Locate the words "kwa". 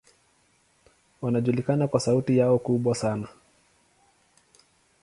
1.87-1.99